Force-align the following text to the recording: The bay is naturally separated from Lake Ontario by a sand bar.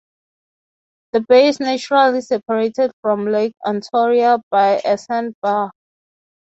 The 1.13 1.19
bay 1.19 1.47
is 1.49 1.59
naturally 1.59 2.21
separated 2.21 2.91
from 3.03 3.25
Lake 3.27 3.53
Ontario 3.63 4.41
by 4.49 4.81
a 4.83 4.97
sand 4.97 5.35
bar. 5.43 5.73